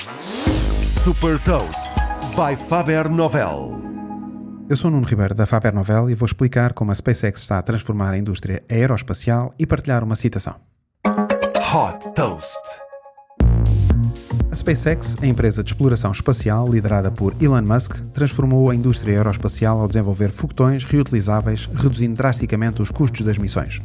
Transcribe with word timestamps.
Super 0.00 1.38
Toast 1.40 1.92
by 2.34 2.56
Faber 2.56 3.10
Novel. 3.10 3.82
Eu 4.66 4.74
sou 4.74 4.90
Nuno 4.90 5.06
Ribeiro 5.06 5.34
da 5.34 5.44
Faber 5.44 5.74
Novel 5.74 6.08
e 6.08 6.14
vou 6.14 6.24
explicar 6.24 6.72
como 6.72 6.90
a 6.90 6.94
SpaceX 6.94 7.42
está 7.42 7.58
a 7.58 7.62
transformar 7.62 8.12
a 8.12 8.18
indústria 8.18 8.62
aeroespacial 8.70 9.52
e 9.58 9.66
partilhar 9.66 10.02
uma 10.02 10.16
citação. 10.16 10.56
Hot 11.06 12.14
Toast. 12.14 12.69
A 14.50 14.56
SpaceX, 14.56 15.16
a 15.22 15.26
empresa 15.26 15.62
de 15.62 15.70
exploração 15.70 16.10
espacial 16.10 16.68
liderada 16.68 17.08
por 17.08 17.32
Elon 17.40 17.62
Musk, 17.62 17.96
transformou 18.12 18.68
a 18.68 18.74
indústria 18.74 19.16
aeroespacial 19.16 19.78
ao 19.78 19.86
desenvolver 19.86 20.30
foguetões 20.30 20.82
reutilizáveis, 20.82 21.66
reduzindo 21.72 22.16
drasticamente 22.16 22.82
os 22.82 22.90
custos 22.90 23.24
das 23.24 23.38
missões. 23.38 23.80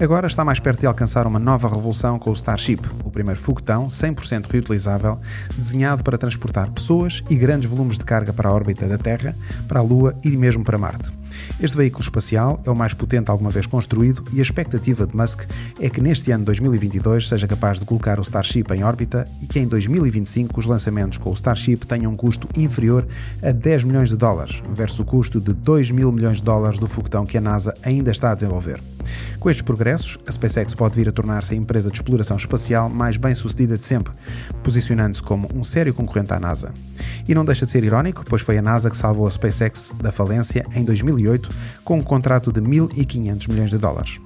Agora 0.00 0.26
está 0.26 0.44
mais 0.44 0.58
perto 0.58 0.80
de 0.80 0.86
alcançar 0.86 1.28
uma 1.28 1.38
nova 1.38 1.68
revolução 1.68 2.18
com 2.18 2.30
o 2.30 2.34
Starship, 2.34 2.80
o 3.04 3.10
primeiro 3.10 3.38
foguetão 3.38 3.86
100% 3.86 4.50
reutilizável, 4.50 5.20
desenhado 5.56 6.02
para 6.02 6.18
transportar 6.18 6.72
pessoas 6.72 7.22
e 7.30 7.36
grandes 7.36 7.70
volumes 7.70 7.96
de 7.96 8.04
carga 8.04 8.32
para 8.32 8.48
a 8.48 8.52
órbita 8.52 8.88
da 8.88 8.98
Terra, 8.98 9.36
para 9.68 9.78
a 9.78 9.82
Lua 9.82 10.16
e 10.24 10.36
mesmo 10.36 10.64
para 10.64 10.76
Marte. 10.76 11.19
Este 11.60 11.76
veículo 11.76 12.02
espacial 12.02 12.60
é 12.64 12.70
o 12.70 12.76
mais 12.76 12.94
potente 12.94 13.30
alguma 13.30 13.50
vez 13.50 13.66
construído 13.66 14.24
e 14.32 14.38
a 14.38 14.42
expectativa 14.42 15.06
de 15.06 15.16
Musk 15.16 15.42
é 15.78 15.90
que 15.90 16.00
neste 16.00 16.30
ano 16.32 16.44
2022 16.44 17.28
seja 17.28 17.46
capaz 17.46 17.78
de 17.78 17.84
colocar 17.84 18.18
o 18.18 18.22
Starship 18.22 18.72
em 18.74 18.82
órbita 18.82 19.28
e 19.42 19.46
que 19.46 19.58
em 19.58 19.66
2025 19.66 20.58
os 20.58 20.66
lançamentos 20.66 21.18
com 21.18 21.30
o 21.30 21.34
Starship 21.34 21.86
tenham 21.86 22.12
um 22.12 22.16
custo 22.16 22.48
inferior 22.56 23.06
a 23.42 23.52
10 23.52 23.84
milhões 23.84 24.08
de 24.08 24.16
dólares, 24.16 24.62
versus 24.70 25.00
o 25.00 25.04
custo 25.04 25.40
de 25.40 25.52
2 25.52 25.90
mil 25.90 26.10
milhões 26.10 26.38
de 26.38 26.44
dólares 26.44 26.78
do 26.78 26.86
foguetão 26.86 27.26
que 27.26 27.36
a 27.36 27.40
NASA 27.40 27.74
ainda 27.82 28.10
está 28.10 28.32
a 28.32 28.34
desenvolver. 28.34 28.80
Com 29.38 29.50
estes 29.50 29.62
progressos, 29.62 30.18
a 30.26 30.32
SpaceX 30.32 30.74
pode 30.74 30.94
vir 30.94 31.08
a 31.08 31.12
tornar-se 31.12 31.54
a 31.54 31.56
empresa 31.56 31.90
de 31.90 31.96
exploração 31.96 32.36
espacial 32.36 32.88
mais 32.88 33.16
bem 33.16 33.34
sucedida 33.34 33.76
de 33.76 33.86
sempre, 33.86 34.12
posicionando-se 34.62 35.22
como 35.22 35.48
um 35.54 35.64
sério 35.64 35.94
concorrente 35.94 36.32
à 36.32 36.40
NASA. 36.40 36.72
E 37.28 37.34
não 37.34 37.44
deixa 37.44 37.64
de 37.66 37.72
ser 37.72 37.84
irónico, 37.84 38.24
pois 38.28 38.42
foi 38.42 38.58
a 38.58 38.62
NASA 38.62 38.90
que 38.90 38.96
salvou 38.96 39.26
a 39.26 39.30
SpaceX 39.30 39.92
da 40.02 40.12
falência 40.12 40.64
em 40.74 40.84
2008 40.84 41.48
com 41.84 41.98
um 41.98 42.02
contrato 42.02 42.52
de 42.52 42.60
1.500 42.60 43.48
milhões 43.48 43.70
de 43.70 43.78
dólares. 43.78 44.20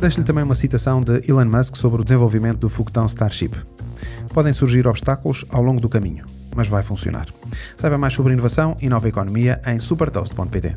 Deixo-lhe 0.00 0.24
também 0.24 0.44
uma 0.44 0.54
citação 0.54 1.02
de 1.02 1.22
Elon 1.28 1.46
Musk 1.46 1.74
sobre 1.76 2.02
o 2.02 2.04
desenvolvimento 2.04 2.58
do 2.58 2.68
foguetão 2.68 3.06
Starship. 3.06 3.56
Podem 4.32 4.52
surgir 4.52 4.86
obstáculos 4.86 5.44
ao 5.48 5.62
longo 5.62 5.80
do 5.80 5.88
caminho, 5.88 6.26
mas 6.54 6.68
vai 6.68 6.82
funcionar. 6.82 7.26
Saiba 7.76 7.96
mais 7.96 8.12
sobre 8.12 8.34
inovação 8.34 8.76
e 8.80 8.88
nova 8.88 9.08
economia 9.08 9.60
em 9.66 9.78
supertoast.pt. 9.78 10.76